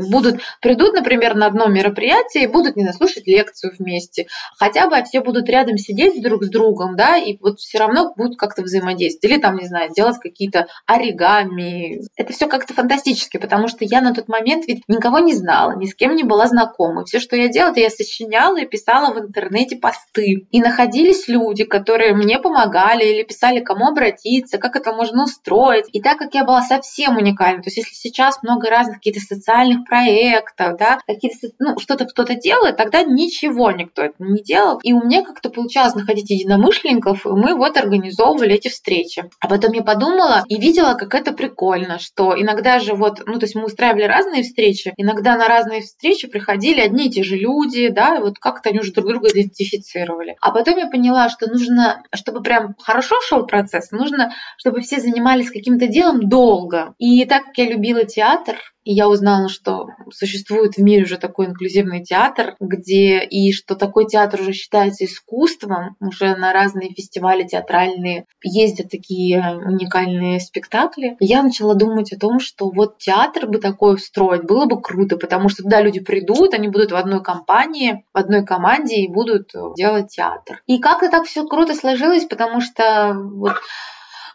[0.09, 4.27] будут, придут, например, на одно мероприятие и будут, не знаю, слушать лекцию вместе.
[4.57, 8.37] Хотя бы все будут рядом сидеть друг с другом, да, и вот все равно будут
[8.37, 9.31] как-то взаимодействовать.
[9.31, 12.01] Или там, не знаю, делать какие-то оригами.
[12.15, 15.85] Это все как-то фантастически, потому что я на тот момент ведь никого не знала, ни
[15.85, 17.05] с кем не была знакома.
[17.05, 20.47] Все, что я делала, это я сочиняла и писала в интернете посты.
[20.51, 25.85] И находились люди, которые мне помогали или писали, кому обратиться, как это можно устроить.
[25.93, 29.60] И так как я была совсем уникальна, то есть если сейчас много разных каких-то социальных
[29.61, 34.79] социальных проектов, да, какие-то, ну, что-то кто-то делает, тогда ничего никто это не делал.
[34.83, 39.29] И у меня как-то получалось находить единомышленников, и мы вот организовывали эти встречи.
[39.39, 43.45] А потом я подумала и видела, как это прикольно, что иногда же вот, ну, то
[43.45, 47.89] есть мы устраивали разные встречи, иногда на разные встречи приходили одни и те же люди,
[47.89, 50.35] да, вот как-то они уже друг друга идентифицировали.
[50.41, 55.51] А потом я поняла, что нужно, чтобы прям хорошо шел процесс, нужно, чтобы все занимались
[55.51, 56.93] каким-то делом долго.
[56.97, 61.47] И так как я любила театр, и я узнала, что существует в мире уже такой
[61.47, 68.25] инклюзивный театр, где и что такой театр уже считается искусством, уже на разные фестивали театральные
[68.43, 71.15] ездят такие уникальные спектакли.
[71.19, 75.49] Я начала думать о том, что вот театр бы такой устроить было бы круто, потому
[75.49, 80.09] что туда люди придут, они будут в одной компании, в одной команде и будут делать
[80.09, 80.61] театр.
[80.65, 83.53] И как-то так все круто сложилось, потому что вот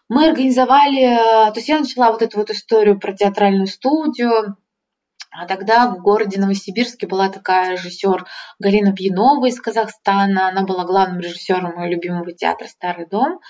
[0.09, 4.57] мы организовали, э, то есть я начала вот эту вот историю про театральную студию,
[5.31, 8.25] а тогда в городе Новосибирске была такая режиссер
[8.59, 10.49] Галина Пьянова из Казахстана.
[10.49, 13.41] Она была главным режиссером моего любимого театра «Старый дом».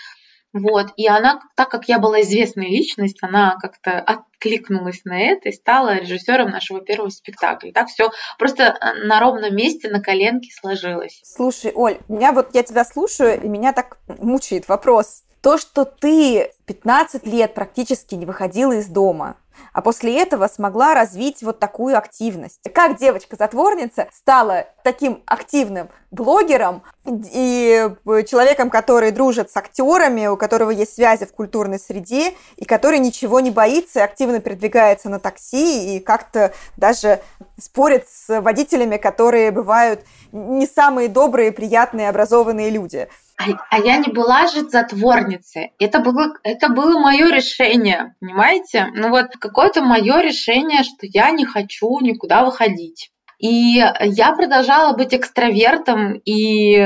[0.52, 0.86] Вот.
[0.96, 5.98] И она, так как я была известная личность, она как-то откликнулась на это и стала
[5.98, 7.72] режиссером нашего первого спектакля.
[7.72, 11.20] Так все просто э, на ровном месте, на коленке сложилось.
[11.24, 15.25] Слушай, Оль, меня вот я тебя слушаю, и меня так мучает вопрос.
[15.46, 19.36] То, что ты 15 лет практически не выходила из дома,
[19.72, 22.58] а после этого смогла развить вот такую активность.
[22.74, 27.88] Как девочка-затворница стала таким активным блогером и
[28.28, 33.38] человеком, который дружит с актерами, у которого есть связи в культурной среде, и который ничего
[33.38, 37.20] не боится и активно передвигается на такси, и как-то даже
[37.56, 40.00] спорит с водителями, которые бывают
[40.32, 43.08] не самые добрые, приятные, образованные люди.
[43.38, 45.72] А, а я не была же затворницей.
[45.78, 48.88] Это было, это было мое решение, понимаете?
[48.94, 53.10] Ну вот какое-то мое решение, что я не хочу никуда выходить.
[53.38, 56.76] И я продолжала быть экстравертом и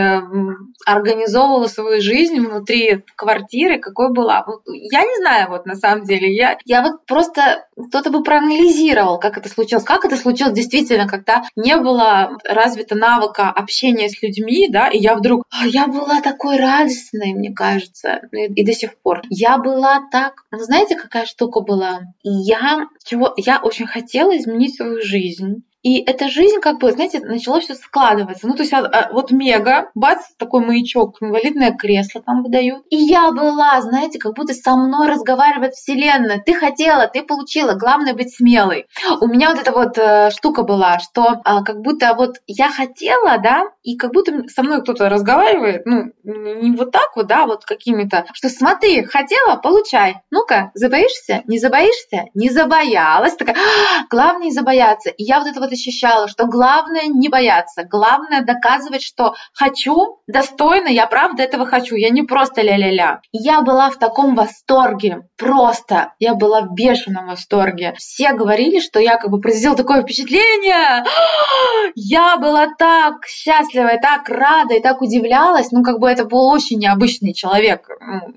[0.87, 4.45] организовывала свою жизнь внутри квартиры, какой была.
[4.67, 9.39] Я не знаю, вот на самом деле, я, я вот просто кто-то бы проанализировал, как
[9.39, 9.85] это случилось.
[9.85, 15.15] Как это случилось действительно, когда не было развито навыка общения с людьми, да, и я
[15.17, 19.23] вдруг, «А, я была такой радостной, мне кажется, и, и до сих пор.
[19.29, 22.01] Я была так, ну, знаете, какая штука была?
[22.23, 25.63] Я, чего, я очень хотела изменить свою жизнь.
[25.83, 28.47] И эта жизнь, как бы, знаете, начало все складываться.
[28.47, 32.85] Ну, то есть, а, а, вот мега, бац, такой маячок, инвалидное кресло там выдают.
[32.90, 36.43] И я была, знаете, как будто со мной разговаривает Вселенная.
[36.45, 38.87] Ты хотела, ты получила, главное быть смелой.
[39.21, 43.38] У меня вот эта вот э, штука была, что э, как будто вот я хотела,
[43.38, 47.64] да, и как будто со мной кто-то разговаривает, ну, не вот так вот, да, вот
[47.64, 50.16] какими-то, что смотри, хотела, получай.
[50.31, 51.43] Ну-ка, забоишься?
[51.47, 52.27] Не забоишься?
[52.35, 53.35] Не забоялась.
[53.37, 55.11] Такая, «А, главное не забояться.
[55.11, 60.21] И я вот это вот вот ощущала, что главное не бояться, главное доказывать, что хочу,
[60.27, 63.21] достойно, я правда этого хочу, я не просто ля-ля-ля.
[63.33, 67.95] Я была в таком восторге, просто, я была в бешеном восторге.
[67.97, 71.05] Все говорили, что я как бы произвела такое впечатление,
[71.95, 76.49] я была так счастлива и так рада и так удивлялась, ну как бы это был
[76.49, 77.89] очень необычный человек,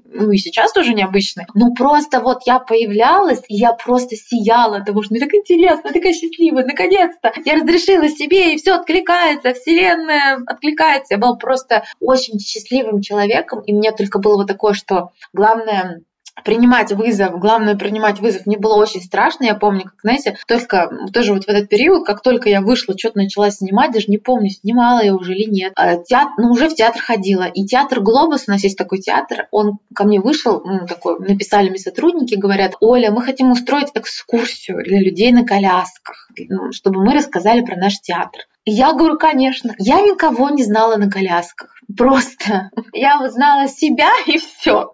[0.06, 5.04] ну и сейчас тоже необычный, ну просто вот я появлялась, и я просто сияла, потому
[5.04, 10.43] что мне так интересно, такая счастливая, наконец просто я разрешила себе, и все откликается, вселенная
[10.45, 11.13] откликается.
[11.13, 16.01] Я была просто очень счастливым человеком, и мне только было вот такое, что главное
[16.43, 21.34] принимать вызов, главное принимать вызов, мне было очень страшно, я помню, как, знаете, только тоже
[21.34, 25.04] вот в этот период, как только я вышла, что-то начала снимать, даже не помню, снимала
[25.04, 28.52] я уже или нет, а, театр, ну, уже в театр ходила, и театр Глобус, у
[28.52, 33.12] нас есть такой театр, он ко мне вышел, ну, такой, написали мне сотрудники, говорят, Оля,
[33.12, 38.41] мы хотим устроить экскурсию для людей на колясках, ну, чтобы мы рассказали про наш театр.
[38.65, 39.76] Я говорю, конечно.
[39.78, 41.76] Я никого не знала на колясках.
[41.97, 42.69] Просто.
[42.93, 44.93] Я узнала себя и все.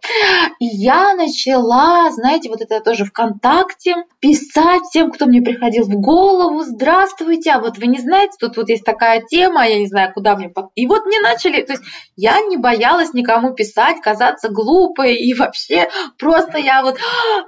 [0.59, 6.61] И я начала, знаете, вот это тоже ВКонтакте, писать тем, кто мне приходил в голову.
[6.61, 10.35] Здравствуйте, а вот вы не знаете, тут вот есть такая тема, я не знаю, куда
[10.35, 10.51] мне...
[10.75, 11.61] И вот мне начали...
[11.61, 11.83] То есть
[12.15, 16.97] я не боялась никому писать, казаться глупой и вообще просто я вот...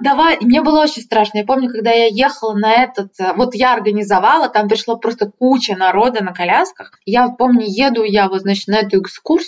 [0.00, 0.36] Давай...
[0.36, 1.38] И мне было очень страшно.
[1.38, 3.12] Я помню, когда я ехала на этот...
[3.18, 6.98] Э, вот я организовала, там пришло просто куча народа на колясках.
[7.04, 9.41] Я помню, еду я вот, значит, на эту экскурсию,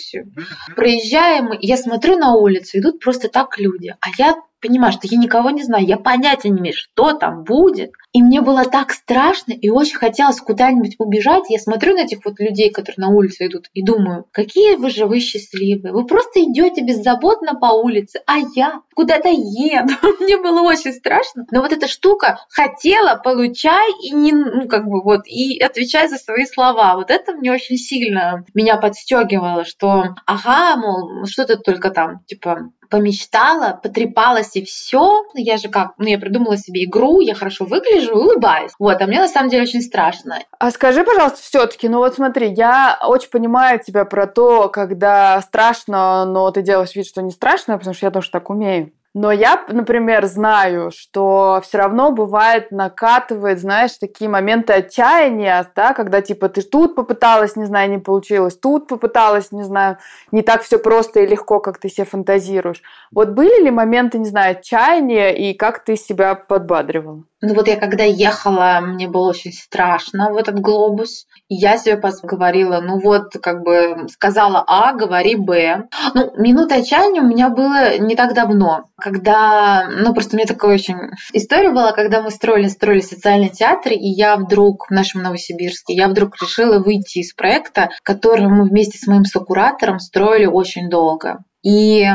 [0.75, 5.49] проезжаем, я смотрю на улицу, идут просто так люди, а я понимаю, что я никого
[5.49, 7.91] не знаю, я понятия не имею, что там будет.
[8.13, 11.43] И мне было так страшно, и очень хотелось куда-нибудь убежать.
[11.49, 15.05] Я смотрю на этих вот людей, которые на улице идут, и думаю, какие вы же
[15.05, 15.93] вы счастливые.
[15.93, 19.93] Вы просто идете беззаботно по улице, а я куда-то еду.
[20.19, 21.45] Мне было очень страшно.
[21.51, 26.17] Но вот эта штука хотела, получай, и не, ну, как бы вот, и отвечай за
[26.17, 26.95] свои слова.
[26.95, 32.71] Вот это мне очень сильно меня подстегивало, что ага, мол, что ты только там, типа,
[32.89, 35.23] помечтала, потрепалась и все.
[35.33, 38.71] Я же как, ну я придумала себе игру, я хорошо выгляжу, улыбаюсь.
[38.79, 40.39] Вот, а мне на самом деле очень страшно.
[40.59, 46.25] А скажи, пожалуйста, все-таки, ну вот смотри, я очень понимаю тебя про то, когда страшно,
[46.25, 48.91] но ты делаешь вид, что не страшно, потому что я тоже так умею.
[49.15, 56.21] Но я, например, знаю, что все равно бывает накатывает, знаешь, такие моменты отчаяния, да, когда
[56.21, 59.99] типа ты тут попыталась, не знаю, не получилось, тут попыталась, не знаю,
[60.33, 62.81] не так все просто и легко, как ты себе фантазируешь.
[63.09, 67.23] Вот были ли моменты, не знаю, отчаяния и как ты себя подбадривала?
[67.47, 71.27] Ну вот я когда ехала, мне было очень страшно в этот глобус.
[71.47, 75.83] И я себе говорила, ну вот, как бы сказала А, говори Б.
[76.15, 80.73] Ну, минута отчаяния у меня было не так давно, когда, ну просто у меня такая
[80.73, 80.97] очень
[81.33, 86.07] история была, когда мы строили, строили социальный театр, и я вдруг в нашем Новосибирске, я
[86.07, 91.43] вдруг решила выйти из проекта, который мы вместе с моим сокуратором строили очень долго.
[91.61, 92.07] И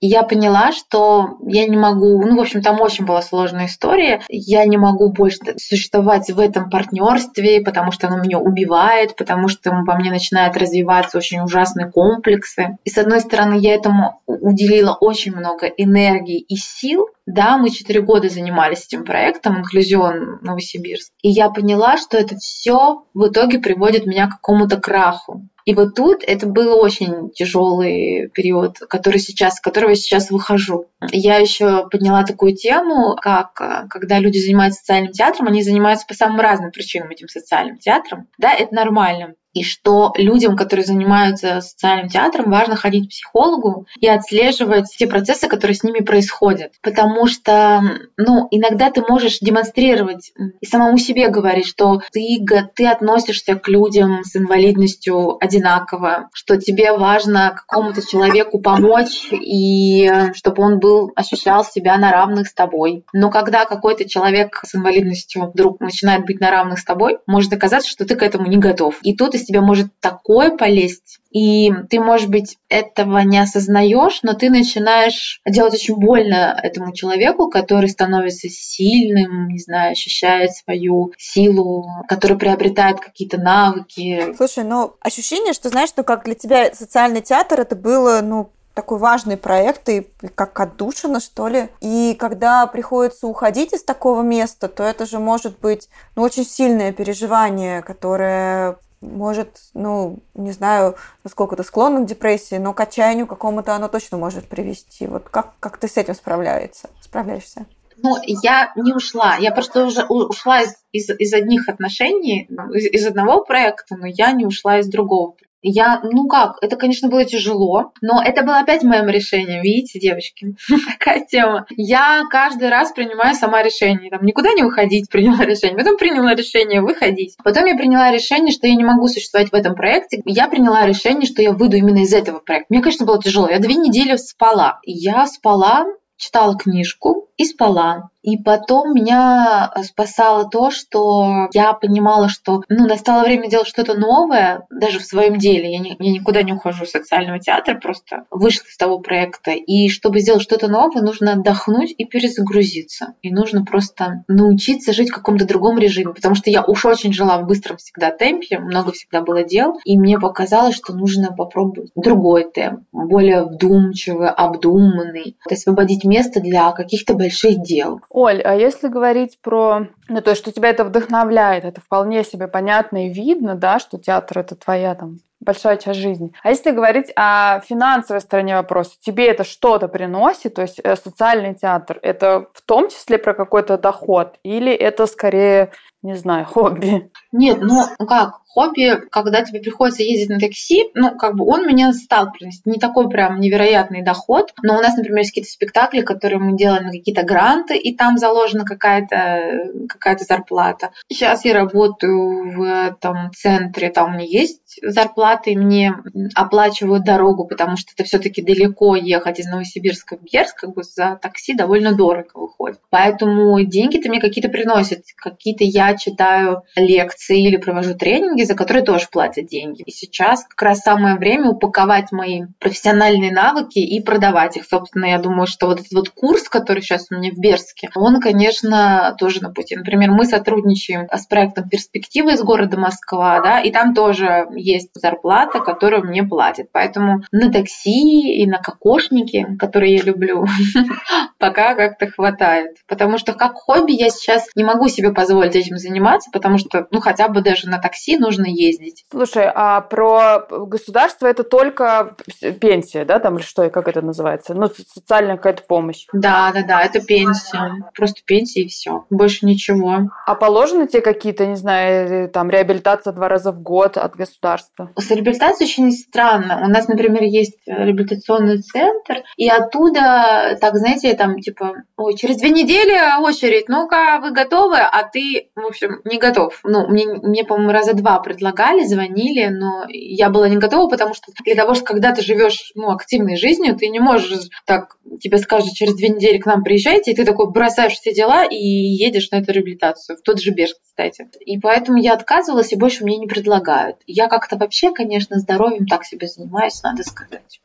[0.00, 4.64] я поняла, что я не могу, ну, в общем, там очень была сложная история, я
[4.66, 9.96] не могу больше существовать в этом партнерстве, потому что оно меня убивает, потому что во
[9.96, 12.78] мне начинают развиваться очень ужасные комплексы.
[12.84, 18.02] И с одной стороны, я этому уделила очень много энергии и сил, да, мы четыре
[18.02, 21.12] года занимались этим проектом «Инклюзион Новосибирск».
[21.22, 25.48] И я поняла, что это все в итоге приводит меня к какому-то краху.
[25.66, 30.86] И вот тут это был очень тяжелый период, который сейчас, с которого я сейчас выхожу.
[31.10, 33.52] Я еще подняла такую тему, как
[33.90, 38.28] когда люди занимаются социальным театром, они занимаются по самым разным причинам этим социальным театром.
[38.38, 44.06] Да, это нормально и что людям, которые занимаются социальным театром, важно ходить к психологу и
[44.06, 46.72] отслеживать те процессы, которые с ними происходят.
[46.82, 47.80] Потому что,
[48.18, 54.24] ну, иногда ты можешь демонстрировать и самому себе говорить, что ты, ты относишься к людям
[54.24, 61.96] с инвалидностью одинаково, что тебе важно какому-то человеку помочь и чтобы он был, ощущал себя
[61.96, 63.04] на равных с тобой.
[63.14, 67.88] Но когда какой-то человек с инвалидностью вдруг начинает быть на равных с тобой, может оказаться,
[67.88, 68.98] что ты к этому не готов.
[69.00, 74.32] И тут из тебя может такое полезть, и ты, может быть, этого не осознаешь, но
[74.32, 81.86] ты начинаешь делать очень больно этому человеку, который становится сильным, не знаю, ощущает свою силу,
[82.08, 84.34] который приобретает какие-то навыки.
[84.36, 88.98] Слушай, ну ощущение, что знаешь, что как для тебя социальный театр это было, ну, такой
[88.98, 91.70] важный проект и как отдушина, что ли.
[91.80, 96.92] И когда приходится уходить из такого места, то это же может быть ну, очень сильное
[96.92, 103.74] переживание, которое может, ну, не знаю, насколько ты склонна к депрессии, но к отчаянию какому-то
[103.74, 105.06] оно точно может привести.
[105.06, 107.66] Вот как, как ты с этим справляется, справляешься?
[107.98, 109.36] Ну, я не ушла.
[109.36, 114.32] Я просто уже ушла из, из, из одних отношений, из, из одного проекта, но я
[114.32, 115.34] не ушла из другого.
[115.68, 120.54] Я, ну как, это, конечно, было тяжело, но это было опять моим решением, видите, девочки,
[120.98, 121.66] такая тема.
[121.76, 126.82] Я каждый раз принимаю сама решение, там, никуда не уходить, приняла решение, потом приняла решение
[126.82, 127.36] выходить.
[127.42, 130.22] Потом я приняла решение, что я не могу существовать в этом проекте.
[130.24, 132.66] Я приняла решение, что я выйду именно из этого проекта.
[132.68, 133.48] Мне, конечно, было тяжело.
[133.48, 134.78] Я две недели спала.
[134.84, 138.10] Я спала, читала книжку и спала.
[138.26, 144.66] И потом меня спасало то, что я понимала, что ну, настало время делать что-то новое,
[144.68, 145.72] даже в своем деле.
[145.72, 149.52] Я, не, я никуда не ухожу из социального театра, просто вышла из того проекта.
[149.52, 153.14] И чтобы сделать что-то новое, нужно отдохнуть и перезагрузиться.
[153.22, 156.12] И нужно просто научиться жить в каком-то другом режиме.
[156.12, 159.78] Потому что я уж очень жила в быстром всегда темпе, много всегда было дел.
[159.84, 165.36] И мне показалось, что нужно попробовать другой темп, более вдумчивый, обдуманный.
[165.48, 168.00] Освободить место для каких-то больших дел.
[168.16, 169.88] Оль, а если говорить про...
[170.08, 174.38] Ну, то что тебя это вдохновляет, это вполне себе понятно и видно, да, что театр—
[174.40, 176.32] это твоя там большая часть жизни.
[176.42, 180.54] А если говорить о финансовой стороне вопроса, тебе это что-то приносит?
[180.54, 184.38] То есть э, социальный театр, это в том числе про какой-то доход?
[184.42, 185.72] Или это скорее,
[186.02, 187.10] не знаю, хобби?
[187.32, 191.92] Нет, ну как, хобби, когда тебе приходится ездить на такси, ну, как бы он меня
[191.92, 196.38] стал приносить не такой прям невероятный доход, но у нас, например, есть какие-то спектакли, которые
[196.38, 200.90] мы делаем какие-то гранты, и там заложена какая-то какая зарплата.
[201.08, 205.94] Сейчас я работаю в этом центре, там у меня есть зарплата, и мне
[206.34, 211.18] оплачивают дорогу, потому что это все-таки далеко ехать из Новосибирска в Бьерск, как бы за
[211.20, 212.80] такси довольно дорого выходит.
[212.90, 215.02] Поэтому деньги-то мне какие-то приносят.
[215.16, 219.82] Какие-то я читаю лекции или провожу тренинги, за которые тоже платят деньги.
[219.82, 224.64] И сейчас как раз самое время упаковать мои профессиональные навыки и продавать их.
[224.64, 228.20] Собственно, я думаю, что вот этот вот курс, который сейчас у меня в Берске, он,
[228.20, 229.76] конечно, тоже на пути.
[229.76, 235.15] Например, мы сотрудничаем с проектом «Перспективы» из города Москва, да, и там тоже есть зарплата,
[235.22, 236.68] которую мне платят.
[236.72, 240.46] Поэтому на такси и на кокошнике, которые я люблю,
[241.38, 242.76] пока как-то хватает.
[242.88, 247.00] Потому что как хобби я сейчас не могу себе позволить этим заниматься, потому что, ну,
[247.00, 249.04] хотя бы даже на такси нужно ездить.
[249.10, 252.16] Слушай, а про государство это только
[252.60, 254.54] пенсия, да, там или что, как это называется?
[254.54, 256.06] Ну, социальная какая-то помощь.
[256.12, 257.90] Да, да, да, это пенсия.
[257.94, 259.04] Просто пенсия и все.
[259.10, 260.10] Больше ничего.
[260.26, 264.90] А положены тебе какие-то, не знаю, там реабилитация два раза в год от государства?
[265.06, 266.62] С реабилитацией очень странно.
[266.64, 272.50] У нас, например, есть реабилитационный центр, и оттуда, так, знаете, там типа, ой, через две
[272.50, 276.58] недели очередь, ну-ка, вы готовы, а ты, в общем, не готов.
[276.64, 281.30] Ну, мне, мне по-моему, раза два предлагали, звонили, но я была не готова, потому что
[281.44, 285.74] для того, что когда ты живешь ну, активной жизнью, ты не можешь так, тебе скажут,
[285.74, 289.36] через две недели к нам приезжайте, и ты такой бросаешь все дела и едешь на
[289.36, 291.28] эту реабилитацию, в тот же Берг, кстати.
[291.44, 293.98] И поэтому я отказывалась, и больше мне не предлагают.
[294.06, 297.60] Я как-то вообще, конечно, здоровьем так себе занимаюсь, надо сказать.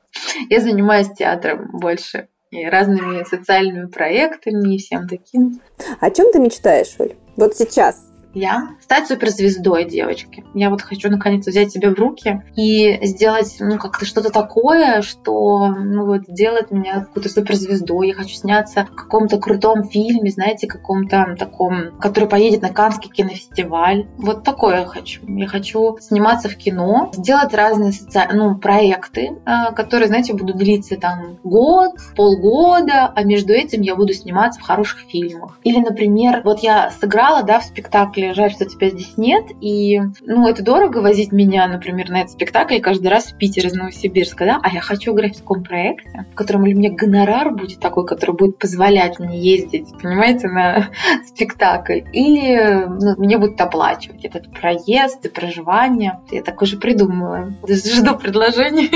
[0.49, 5.61] Я занимаюсь театром больше и разными социальными проектами и всем таким.
[5.99, 7.15] О чем ты мечтаешь, Оль?
[7.37, 10.43] Вот сейчас, я стать суперзвездой, девочки.
[10.53, 15.67] Я вот хочу наконец взять себя в руки и сделать, ну, как-то что-то такое, что,
[15.67, 18.09] ну, вот, сделает меня какой-то суперзвездой.
[18.09, 24.07] Я хочу сняться в каком-то крутом фильме, знаете, каком-то таком, который поедет на Каннский кинофестиваль.
[24.17, 25.21] Вот такое я хочу.
[25.27, 30.95] Я хочу сниматься в кино, сделать разные социальные, ну, проекты, а, которые, знаете, будут длиться
[30.97, 35.59] там год, полгода, а между этим я буду сниматься в хороших фильмах.
[35.63, 39.45] Или, например, вот я сыграла, да, в спектакле спектакле «Жаль, что тебя здесь нет».
[39.61, 43.73] И, ну, это дорого возить меня, например, на этот спектакль каждый раз в Питер из
[43.73, 44.59] Новосибирска, да?
[44.61, 48.35] А я хочу играть в таком проекте, в котором у меня гонорар будет такой, который
[48.35, 50.89] будет позволять мне ездить, понимаете, на
[51.25, 52.01] спектакль.
[52.13, 56.19] Или ну, мне будут оплачивать этот проезд и проживание.
[56.31, 57.53] Я так уже придумала.
[57.67, 58.91] Жду предложений.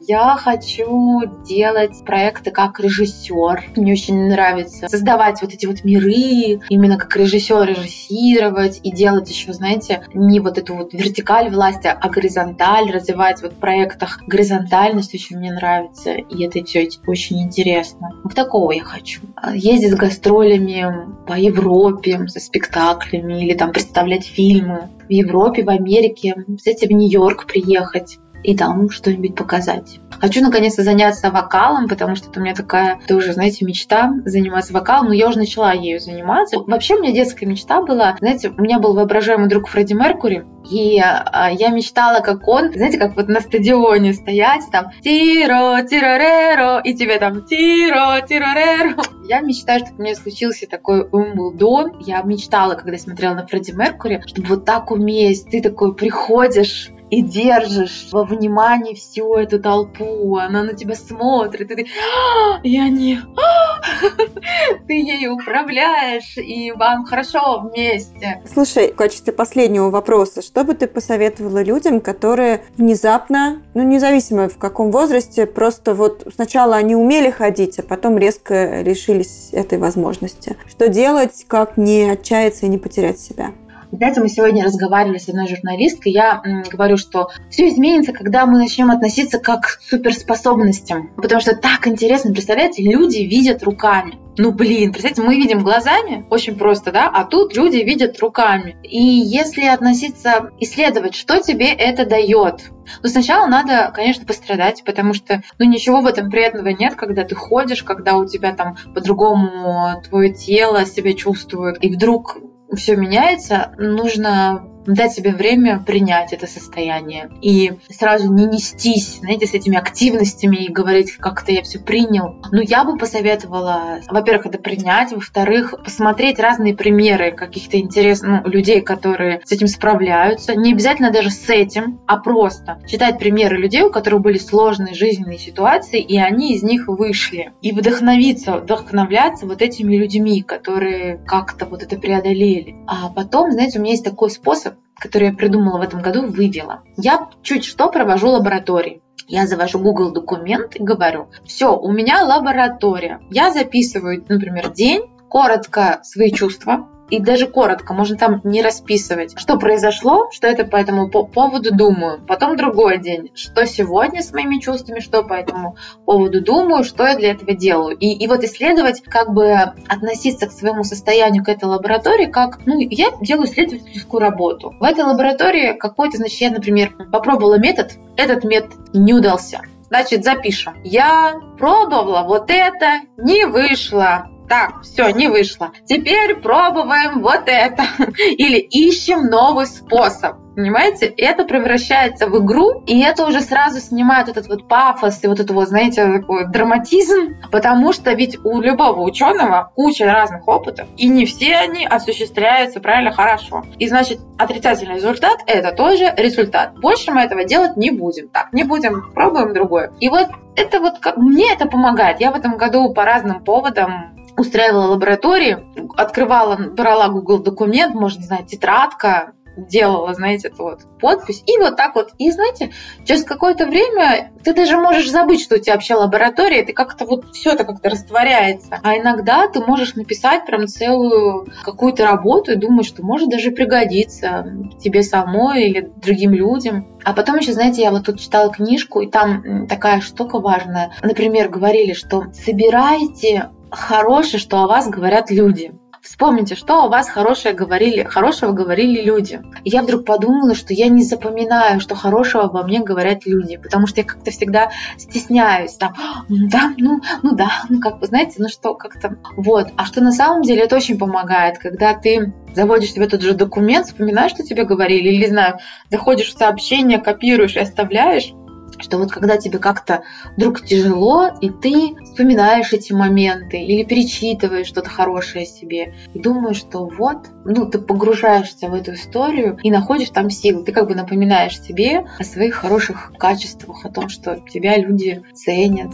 [0.06, 3.64] Я хочу делать проекты как режиссер.
[3.76, 9.30] Мне очень нравится создавать вот эти вот миры, именно как режиссер режиссер фиксировать и делать
[9.30, 15.14] еще, знаете, не вот эту вот вертикаль власти, а горизонталь, развивать вот в проектах горизонтальность
[15.14, 18.10] очень мне нравится, и это все очень интересно.
[18.24, 19.22] Вот такого я хочу.
[19.54, 20.86] Ездить с гастролями
[21.26, 27.46] по Европе, со спектаклями, или там представлять фильмы в Европе, в Америке, кстати, в Нью-Йорк
[27.46, 30.00] приехать и там что-нибудь показать.
[30.20, 35.08] Хочу наконец-то заняться вокалом, потому что это у меня такая тоже, знаете, мечта заниматься вокалом,
[35.08, 36.58] но я уже начала ею заниматься.
[36.58, 41.00] Вообще у меня детская мечта была, знаете, у меня был воображаемый друг Фредди Меркури, и
[41.00, 46.94] а, я мечтала, как он, знаете, как вот на стадионе стоять, там тиро, тирореро, и
[46.94, 48.96] тебе там тиро, тирореро.
[49.28, 51.98] Я мечтаю, чтобы у меня случился такой Умблдон.
[52.00, 55.46] Я мечтала, когда смотрела на Фредди Меркури, чтобы вот так уметь.
[55.50, 61.74] Ты такой приходишь и держишь во внимании всю эту толпу, она на тебя смотрит, и
[61.74, 63.68] ты, «А, и они, «А!»
[64.86, 68.42] ты ею управляешь, и вам хорошо вместе.
[68.52, 74.58] Слушай, в качестве последнего вопроса, что бы ты посоветовала людям, которые внезапно, ну, независимо в
[74.58, 80.56] каком возрасте, просто вот сначала они умели ходить, а потом резко лишились этой возможности?
[80.66, 83.52] Что делать, как не отчаяться и не потерять себя?
[83.90, 88.90] Знаете, мы сегодня разговаривали с одной журналисткой, я говорю, что все изменится, когда мы начнем
[88.90, 91.14] относиться как к суперспособностям.
[91.16, 94.18] Потому что так интересно, представляете, люди видят руками.
[94.36, 98.76] Ну, блин, представьте, мы видим глазами, очень просто, да, а тут люди видят руками.
[98.84, 102.70] И если относиться, исследовать, что тебе это дает,
[103.02, 107.34] ну, сначала надо, конечно, пострадать, потому что, ну, ничего в этом приятного нет, когда ты
[107.34, 112.38] ходишь, когда у тебя там по-другому твое тело себя чувствует, и вдруг
[112.74, 119.54] все меняется, нужно дать себе время принять это состояние и сразу не нестись, знаете, с
[119.54, 122.36] этими активностями и говорить, как-то я все принял.
[122.50, 128.80] Ну, я бы посоветовала, во-первых, это принять, во-вторых, посмотреть разные примеры каких-то интересных ну, людей,
[128.80, 130.54] которые с этим справляются.
[130.54, 135.38] Не обязательно даже с этим, а просто читать примеры людей, у которых были сложные жизненные
[135.38, 137.52] ситуации, и они из них вышли.
[137.62, 142.76] И вдохновиться, вдохновляться вот этими людьми, которые как-то вот это преодолели.
[142.86, 146.82] А потом, знаете, у меня есть такой способ, который я придумала в этом году, вывела.
[146.96, 149.02] Я чуть что провожу лаборатории.
[149.26, 153.20] Я завожу Google документ и говорю, все, у меня лаборатория.
[153.30, 159.58] Я записываю, например, день, коротко свои чувства, и даже коротко, можно там не расписывать, что
[159.58, 162.20] произошло, что это по этому поводу думаю.
[162.26, 167.16] Потом другой день, что сегодня с моими чувствами, что по этому поводу думаю, что я
[167.16, 167.96] для этого делаю.
[167.96, 169.52] И, и вот исследовать, как бы
[169.88, 174.74] относиться к своему состоянию, к этой лаборатории, как, ну, я делаю исследовательскую работу.
[174.78, 179.62] В этой лаборатории какой-то, значит, я, например, попробовала метод, этот метод не удался.
[179.88, 180.74] Значит, запишем.
[180.84, 185.72] Я пробовала вот это, не вышло так, все, не вышло.
[185.84, 187.84] Теперь пробуем вот это.
[188.18, 190.36] Или ищем новый способ.
[190.58, 191.06] Понимаете?
[191.06, 195.52] Это превращается в игру, и это уже сразу снимает этот вот пафос и вот это
[195.52, 201.26] вот, знаете, такой драматизм, потому что ведь у любого ученого куча разных опытов, и не
[201.26, 203.62] все они осуществляются правильно хорошо.
[203.78, 206.76] И значит, отрицательный результат– это тоже результат.
[206.80, 208.28] Больше мы этого делать не будем.
[208.28, 209.92] Так, не будем, пробуем другое.
[210.00, 210.26] И вот
[210.56, 212.20] это вот как мне это помогает.
[212.20, 215.58] Я в этом году по разным поводам устраивала лаборатории,
[215.96, 219.32] открывала, брала Google документ, может, не знаю, тетрадка,
[219.66, 222.10] делала, знаете, эту вот подпись, и вот так вот.
[222.18, 222.70] И, знаете,
[223.04, 227.32] через какое-то время ты даже можешь забыть, что у тебя вообще лаборатория, ты как-то вот
[227.32, 228.78] все это как-то растворяется.
[228.82, 234.46] А иногда ты можешь написать прям целую какую-то работу и думаешь, что может даже пригодиться
[234.80, 236.86] тебе самой или другим людям.
[237.04, 240.92] А потом еще, знаете, я вот тут читала книжку, и там такая штука важная.
[241.02, 245.72] Например, говорили, что собирайте хорошее, что о вас говорят люди.
[246.00, 249.42] Вспомните, что о вас хорошее говорили, хорошего говорили люди.
[249.64, 253.86] И я вдруг подумала, что я не запоминаю, что хорошего обо мне говорят люди, потому
[253.86, 255.74] что я как-то всегда стесняюсь.
[255.74, 255.94] Там,
[256.28, 259.68] да, ну, ну да, ну как бы, знаете, ну что, как-то вот.
[259.76, 263.86] А что на самом деле это очень помогает, когда ты заводишь себе тот же документ,
[263.86, 265.58] вспоминаешь, что тебе говорили, или, не знаю,
[265.90, 268.32] заходишь в сообщение, копируешь и оставляешь,
[268.80, 270.02] что вот когда тебе как-то
[270.36, 276.86] вдруг тяжело, и ты вспоминаешь эти моменты или перечитываешь что-то хорошее себе, и думаешь, что
[276.86, 280.64] вот, ну, ты погружаешься в эту историю и находишь там силы.
[280.64, 285.92] Ты как бы напоминаешь себе о своих хороших качествах, о том, что тебя люди ценят.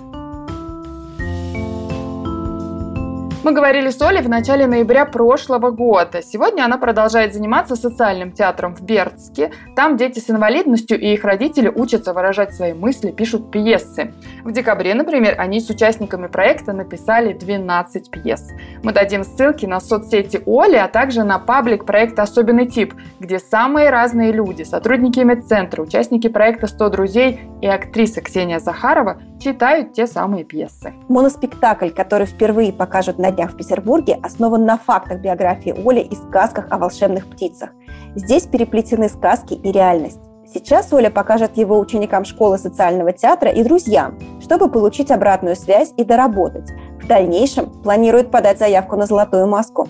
[3.44, 6.22] Мы говорили с Олей в начале ноября прошлого года.
[6.22, 9.50] Сегодня она продолжает заниматься социальным театром в Бердске.
[9.76, 14.14] Там дети с инвалидностью и их родители учатся выражать свои мысли, пишут пьесы.
[14.44, 18.48] В декабре, например, они с участниками проекта написали 12 пьес.
[18.82, 23.90] Мы дадим ссылки на соцсети Оли, а также на паблик проекта «Особенный тип», где самые
[23.90, 30.44] разные люди, сотрудники медцентра, участники проекта «100 друзей» и актриса Ксения Захарова читают те самые
[30.44, 30.94] пьесы.
[31.08, 36.66] Моноспектакль, который впервые покажут на днях в Петербурге, основан на фактах биографии Оли и сказках
[36.70, 37.70] о волшебных птицах.
[38.14, 40.20] Здесь переплетены сказки и реальность.
[40.52, 46.04] Сейчас Оля покажет его ученикам школы социального театра и друзьям, чтобы получить обратную связь и
[46.04, 46.70] доработать.
[47.02, 49.88] В дальнейшем планирует подать заявку на «Золотую маску».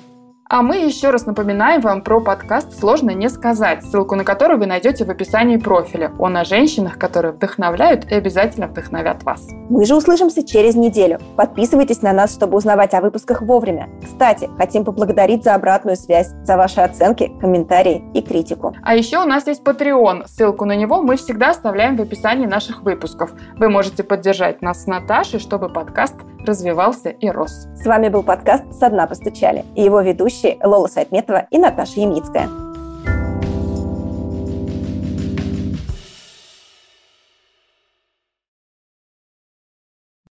[0.55, 4.67] А мы еще раз напоминаем вам про подкаст «Сложно не сказать», ссылку на который вы
[4.67, 6.13] найдете в описании профиля.
[6.17, 9.49] Он о женщинах, которые вдохновляют и обязательно вдохновят вас.
[9.69, 11.19] Мы же услышимся через неделю.
[11.35, 13.89] Подписывайтесь на нас, чтобы узнавать о выпусках вовремя.
[14.05, 18.77] Кстати, хотим поблагодарить за обратную связь, за ваши оценки, комментарии и критику.
[18.85, 20.29] А еще у нас есть Patreon.
[20.29, 23.33] Ссылку на него мы всегда оставляем в описании наших выпусков.
[23.57, 26.15] Вы можете поддержать нас с Наташей, чтобы подкаст
[26.45, 27.69] развивался и рос.
[27.75, 32.49] С вами был подкаст «Со дна постучали» и его ведущие Лола Сайтметова и Наташа Ямницкая.